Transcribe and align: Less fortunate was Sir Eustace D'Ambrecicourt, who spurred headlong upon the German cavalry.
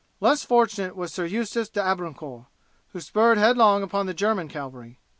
Less 0.19 0.43
fortunate 0.43 0.95
was 0.95 1.13
Sir 1.13 1.25
Eustace 1.27 1.69
D'Ambrecicourt, 1.69 2.45
who 2.91 2.99
spurred 2.99 3.37
headlong 3.37 3.83
upon 3.83 4.07
the 4.07 4.15
German 4.15 4.47
cavalry. 4.47 4.97